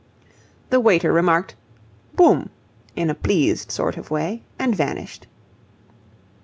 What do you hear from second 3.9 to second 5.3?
of way, and vanished.